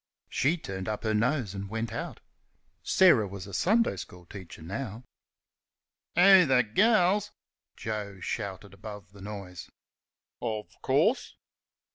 She 0.29 0.57
turned 0.57 0.89
up 0.89 1.03
her 1.03 1.13
nose 1.13 1.53
and 1.53 1.69
went 1.69 1.93
out. 1.93 2.21
Sarah 2.81 3.27
was 3.27 3.45
a 3.45 3.53
Sunday 3.53 3.97
school 3.97 4.25
teacher 4.25 4.63
now. 4.63 5.03
"Who, 6.15 6.47
the 6.47 6.63
girls?" 6.63 7.29
Joe 7.77 8.19
shouted, 8.19 8.73
above 8.73 9.11
the 9.11 9.21
noise. 9.21 9.69
"'O' 10.41 10.63
course." 10.81 11.35